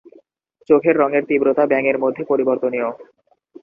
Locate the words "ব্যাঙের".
1.67-1.97